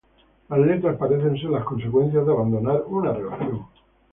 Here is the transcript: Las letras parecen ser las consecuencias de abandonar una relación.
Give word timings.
Las 0.49 0.57
letras 0.57 0.97
parecen 0.97 1.37
ser 1.39 1.51
las 1.51 1.63
consecuencias 1.63 2.25
de 2.25 2.31
abandonar 2.31 2.81
una 2.87 3.13
relación. 3.13 3.67